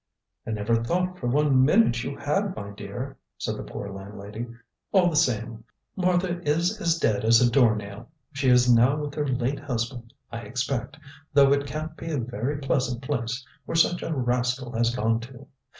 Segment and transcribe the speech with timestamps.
[0.47, 4.47] "I never thought for one minute you had, my dear," said the poor landlady.
[4.91, 5.63] "All the same,
[5.95, 8.09] Martha is as dead as a door nail.
[8.33, 10.97] She is now with her late husband I expect,
[11.35, 15.45] though it can't be a very pleasant place where such a rascal has gone to.